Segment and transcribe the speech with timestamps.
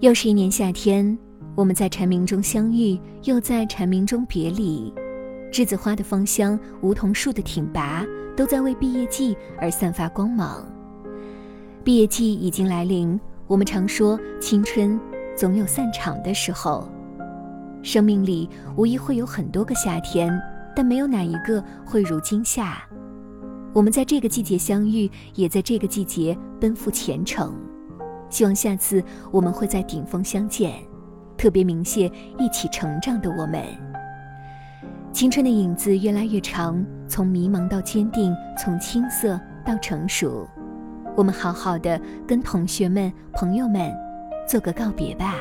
[0.00, 1.18] 又是一年夏天，
[1.56, 4.94] 我们在蝉鸣中相遇，又在蝉鸣中别离。
[5.50, 10.64] 栀子花的芳香，梧桐树的挺拔，都在为毕业季而散发光芒。
[11.82, 15.00] 毕业季已经来临，我们常说青春
[15.36, 16.88] 总有散场的时候。
[17.82, 20.30] 生命里无疑会有很多个夏天，
[20.76, 22.84] 但没有哪一个会如今夏。
[23.72, 27.52] 我们在这个季节相遇，也在这个季节奔赴前程。
[28.30, 30.74] 希望下次我们会在顶峰相见，
[31.36, 33.62] 特别鸣谢一起成长的我们。
[35.12, 40.46] 青春的影子越来越长，从迷茫到坚定，从青涩到成熟。
[41.16, 43.92] 我们好好的跟同学们、朋友们
[44.46, 45.34] 做个告别吧。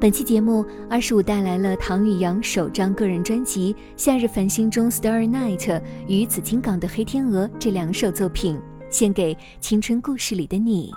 [0.00, 5.58] 本期节目，二十五带来了唐雨阳首张个人专辑《夏日繁星中 Starry Night》
[6.06, 8.60] 与紫金港的《黑天鹅》这两首作品，
[8.90, 10.92] 献给青春故事里的你。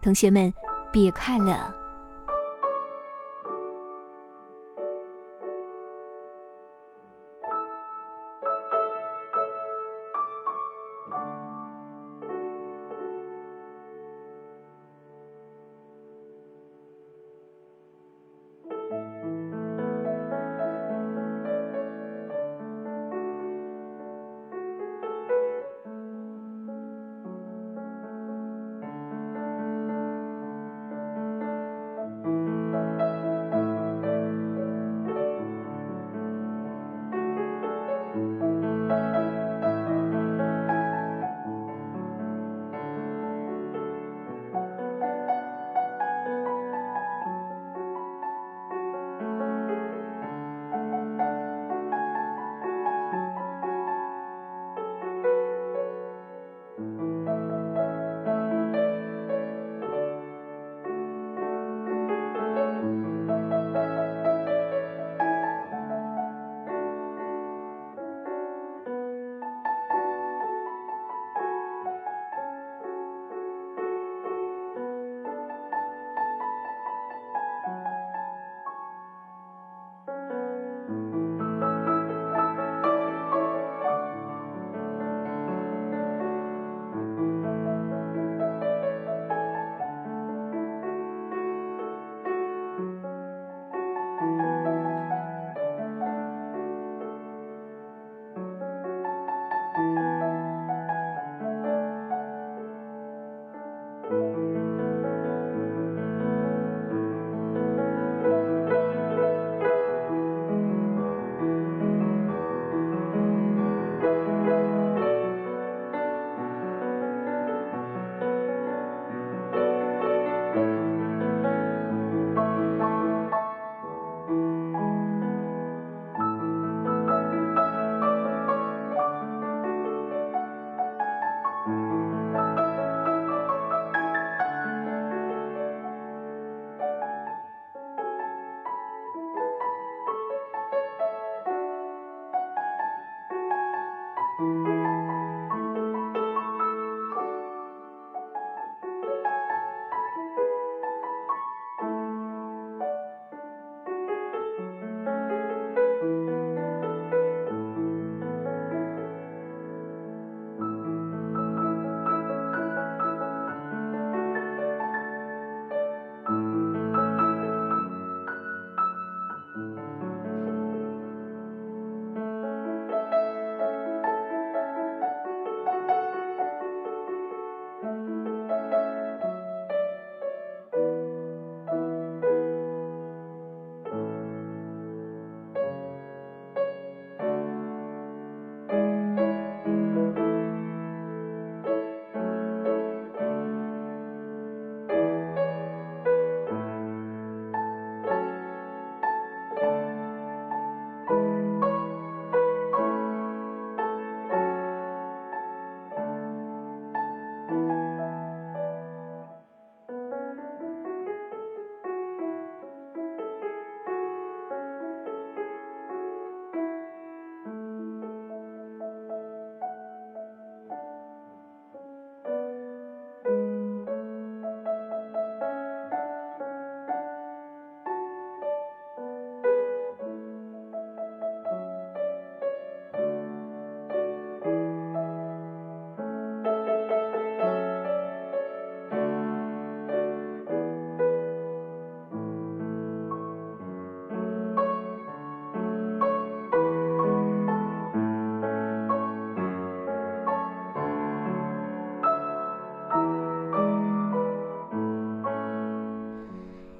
[0.00, 0.52] 同学们，
[0.90, 1.79] 毕业快乐！